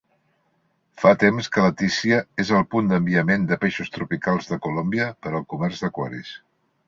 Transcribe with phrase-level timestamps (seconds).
[1.01, 5.45] Fa temps que Leticia és el punt d'enviament de peixos tropicals de Colòmbia per al
[5.55, 6.35] comerç d'aquaris.